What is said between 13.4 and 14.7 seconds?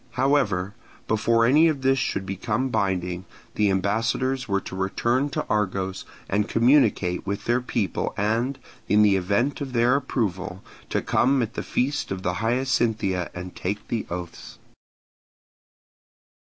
take the oaths.